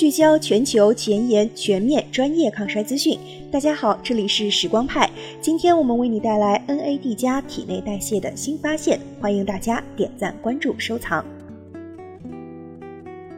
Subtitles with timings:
[0.00, 3.18] 聚焦全球前沿、全面、专业抗衰资讯。
[3.52, 5.10] 大家好，这里是时光派，
[5.42, 11.22] 今天我们为你带来 NAD 加体内代谢的新发现，欢迎大家点赞、关注、收藏。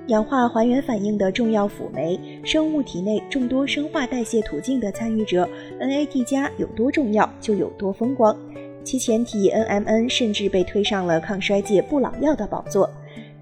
[0.07, 5.49] 氧化还原反应的重要辅酶，生物体内众多生化代谢途径的参与者
[5.81, 8.39] ，NAD 加有多重要就有多风光。
[8.85, 12.89] 其前体 NMN 甚至被推上了抗衰界不老药的宝座。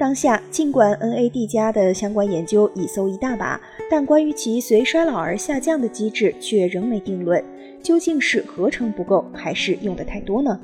[0.01, 3.61] 当下，尽管 NAD 加的相关研究已搜一大把，
[3.91, 7.45] 但关于其随衰老而下降的机制却仍没定论。
[7.83, 10.59] 究竟是合成不够，还是用的太多呢？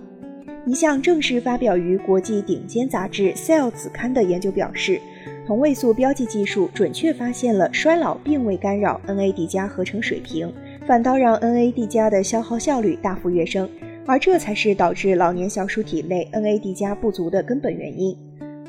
[0.65, 4.99] 一项正式发表于国际顶尖杂志《Cell》子刊的研究表示，
[5.47, 10.51] 同位素标记技术准确发现了衰老并未干扰 NAD 加合成水平，
[10.87, 13.69] 反倒让 NAD 加的消耗效率大幅跃升。
[14.07, 18.17] 而这才是导致老年小鼠体内 NAD 加不足的根本原因。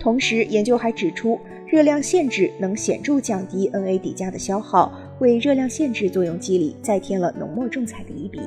[0.07, 8.39] 同时，研究还指出，热量限制能显著降低 NAD 加的消耗，为热量限制作用机理再添了浓墨重彩的一笔。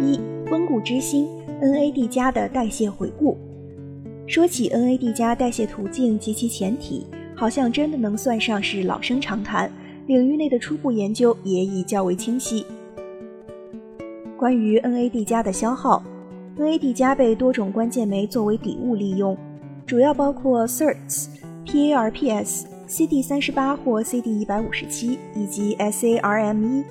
[0.00, 0.20] 一
[0.52, 1.26] 温故知新
[1.60, 3.36] ，NAD 加的代谢回顾。
[4.28, 7.04] 说起 NAD 加代谢途径及其前提，
[7.34, 9.68] 好像真的能算上是老生常谈。
[10.06, 12.64] 领域内的初步研究也已较为清晰。
[14.38, 16.00] 关于 NAD 加的消耗
[16.56, 19.36] ，NAD 加被多种关键酶作为底物利用，
[19.84, 21.26] 主要包括 SIRTs、
[21.66, 26.84] PARPs、CD38 或 CD157 以及 SARM 一。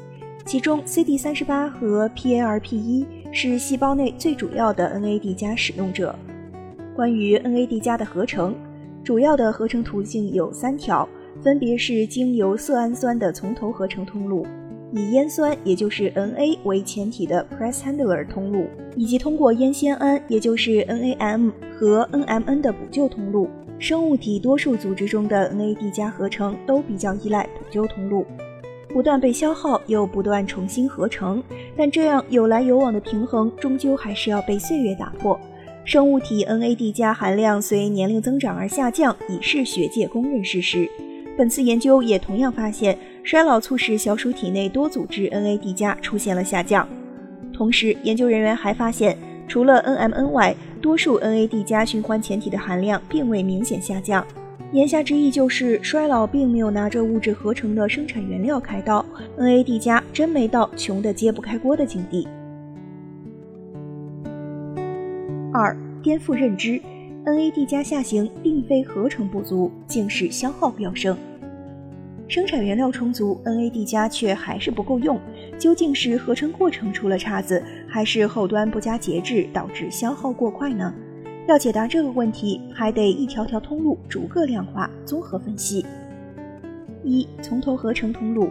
[0.46, 6.14] 其中 CD38 和 PARP 一是细胞内最主要的 NAD 加使用者。
[6.98, 8.54] 关于 NAD 加的合成，
[9.06, 11.08] 主要的合成途径有三条。
[11.42, 14.46] 分别是经由色氨酸的从头合成通路，
[14.98, 23.48] 以烟酸也就是 Na 为前体的 Press Handler 通路，以及通过烟酰胺也就是 NAM 和 NMN 的补救通路。
[23.78, 28.26] 生物体多数组织中的 NAD 加合成都比较依赖补救通路，
[28.90, 31.44] 不断被消耗又不断重新合成，
[31.78, 35.40] 但这样有来有往的平衡终究还是要被岁月打破。
[35.86, 40.90] 生物体 NAD 加含量随年龄增长而下降，已是学界公认事实。
[41.38, 46.88] 本次研究也同样发现，衰老促使小鼠体内多组织 NAD 加出现了下降。
[47.52, 49.18] 同时，研究人员还发现，
[49.50, 54.26] 除了 NMN 外，多数 NAD 加循环前体的含量并未明显下降。
[54.72, 59.06] 言下之意就是，衰老并没有拿着物质合成的生产原料开刀
[59.38, 62.26] ，NAD 加真没到穷得揭不开锅的境地。
[65.52, 66.80] 二、颠覆认知。
[67.26, 71.18] NAD 加下行并非合成不足，竟是消耗飙升。
[72.28, 75.20] 生产原料充足，NAD 加却还是不够用。
[75.58, 80.94] 究竟是合成过程出了岔子，还是后端不加节制导致消耗过快呢？
[81.48, 85.86] 要解答这个问题，还得一条条通路逐个量化综合分析。
[87.04, 88.50] 一、从头合成通路。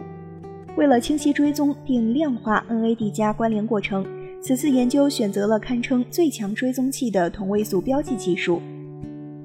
[0.75, 4.05] 为了清晰追踪并量化 NAD 加关联过程。
[4.39, 8.61] 此次研究选择了堪称最强追踪器的同位素标记技术，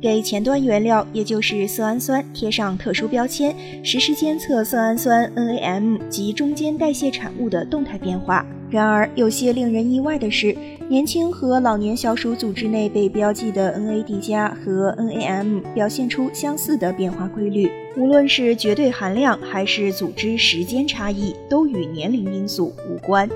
[0.02, 3.54] 给前端原料，也就是色氨酸贴上特殊标签，
[3.84, 8.44] 实时监测色氨酸 NAM 及中间代谢产物的动态变化。
[8.68, 10.56] 然而，有些令人意外的是，
[10.88, 23.30] 年轻和老年小鼠组织内被标记的 NAD 加和 NAM 表现出相似的变化规律，无论是绝对含量还是组织时间差异，都与年龄因素无关。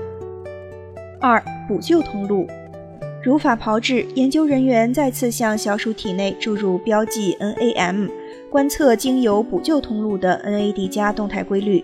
[1.21, 2.45] 二、补救通路，
[3.27, 8.09] 如法炮制，研究人员再次向小鼠体内注入标记 NAM，
[8.49, 11.83] 观测经由补救通路的 NAD 加动态规律。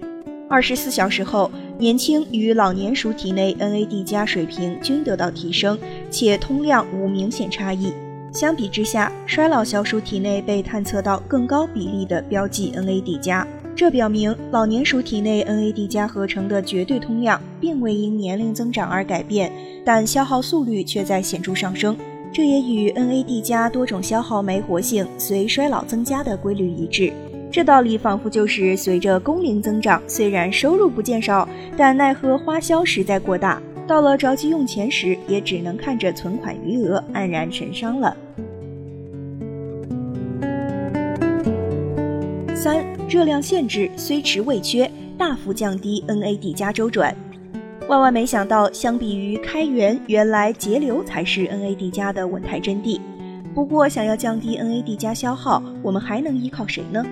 [0.49, 5.77] 二十四小时后，年轻与老年鼠体内 NAD 加水平均得到提升，
[6.09, 7.91] 且通量无明显差异。
[8.31, 13.45] 相比之下，衰老小鼠体内被探测到更高比例的标记 NAD 加。
[13.75, 19.51] 这表明老年鼠体内 NAD 加合成的绝对通量并未因年龄增长而改变，
[19.83, 21.97] 但消耗速率却在显著上升。
[22.31, 27.11] 这也与 NAD 加多种消耗酶活性随衰老增加的规律一致。
[27.51, 38.15] 这道理仿佛就是随着工龄增长，虽然收入不见少，但奈何花销实在过大，到了着急用钱时，也只能看着存款余额黯然神伤了。
[42.63, 42.81] 三。
[43.09, 47.13] 热量限制虽迟未缺，大幅降低 NAD 加周转。
[47.89, 53.01] 万万没想到，相比于开源，原来节流才是 NAD 加的稳态真谛。
[53.53, 57.05] 不过，想要降低 NAD 加消耗，我们还能依靠谁呢？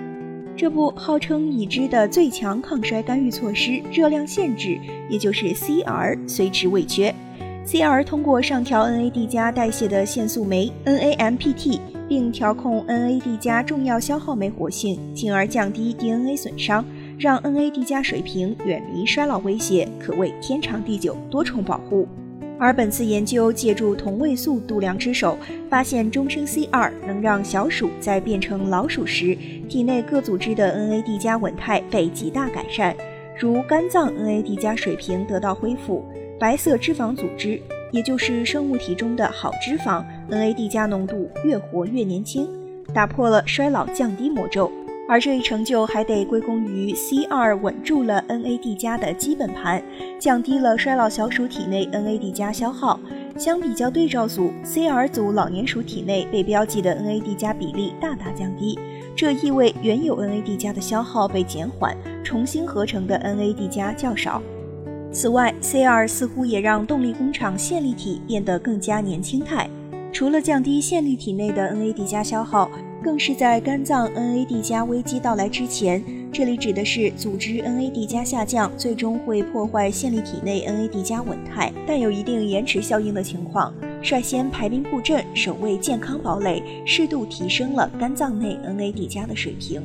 [0.56, 7.14] 这部号称已知的最强抗衰干预措施——热量限制，也就是 CR，虽迟未缺。
[7.64, 11.78] CR 通过上调 NAD 加代谢的限速酶 NAMPT，
[12.08, 16.84] 并调控 NAD 加重要消耗酶活性，进而降低 DNA 损伤，
[17.16, 22.06] 让 NAD 加水平远离衰老威胁，可谓天长地久、多重保护。
[22.58, 25.38] 而本次研究借助同位素度量之手，
[25.70, 29.38] 发现终生 C2 能让小鼠在变成老鼠时，
[29.68, 32.94] 体内各组织的 NAD 加稳态被极大改善，
[33.38, 36.04] 如肝脏 NAD 加水平得到恢复，
[36.42, 37.62] 白色脂肪组织，
[37.92, 42.48] 也就是生物体中的好脂肪 NAD 加浓度越活越年轻，
[42.92, 44.68] 打破了衰老降低魔咒。
[45.08, 49.80] 而这一成就还得归功于 C2 稳住了 NAD 加的基本盘，
[50.18, 52.98] 降低了衰老小鼠体内 NAD 加消耗。
[53.36, 58.76] 相比较对照组，CR 组老年鼠体内被标记的 NAD 加比例大大降低，
[59.14, 64.42] 这意味原有 NAD 加的消耗被减缓，重新合成的 NAD 加较少。
[65.12, 69.68] 此外，CR 似乎也让动力工厂线粒体变得更加年轻态，
[70.10, 72.70] 除了降低线粒体内的 NAD 加消耗。
[73.04, 76.00] 更是在肝脏 NAD 加危机到来之前，
[76.32, 89.82] 这里指的是组织 NAD 加下降，最终会破坏线粒体内 NAD 加稳态，但有一定延迟效应的情况，率先排兵布阵，守卫健康堡垒，适度提升了肝脏内 NAD 加的水平。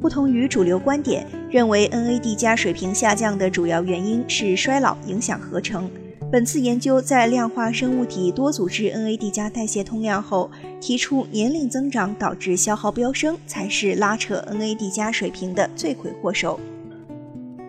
[0.00, 5.90] 不同于主流观点，认为 NAD 加水平下降的主要原因是衰老影响合成。
[6.30, 10.50] 本次研究在量化生物体多组织 NAD 加代谢通量后，
[10.80, 16.58] 提出年龄增长导致消耗飙升才是拉扯 NAD 加水平的罪魁祸首。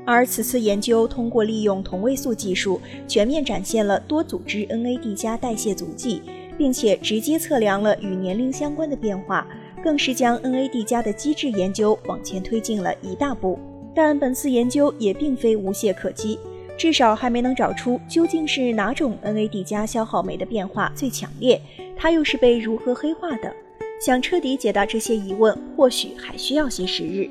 [0.06, 6.24] 而此次研究通过利用同位素技术，全面展现了多组织 NAD 加代谢足迹，
[6.58, 9.46] 并且直接测量了与年龄相关的变化，
[9.84, 13.60] 更是将 NAD 加的机制研究往前推进了一大步。
[13.96, 16.38] 但本次研究也并非无懈可击。
[16.78, 21.60] 至少还没能找出究竟是哪种 NAD 加消耗酶的变化最强烈，
[21.96, 23.52] 它又是被如何黑化的？
[24.00, 27.28] 想彻底解答这些疑问，或许还需要些时日。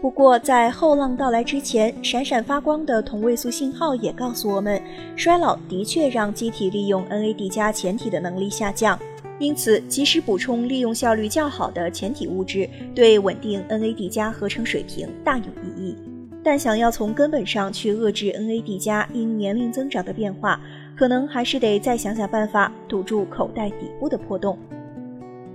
[0.00, 4.80] 不过，在后浪到来之前，闪闪发光的同位素信号也告诉我们，
[5.16, 8.96] 衰老的确让机体利用 NAD 加前体的能力下降。
[9.38, 15.96] 因此，及时补充利用效率较好的前体物质，对稳定 NAD 加合成水平大有意义。
[16.42, 20.60] 但想要从根本上去遏制 NAD 加因年龄增长的变化，
[20.96, 24.58] 可能还是得再想想办法堵住口袋底部的破洞。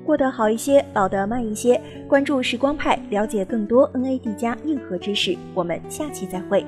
[0.06, 1.80] 过得好一些，老得慢一些。
[2.08, 5.38] 关注时光派，了解更多 NAD 加硬核知识。
[5.54, 6.66] 我们下期再会。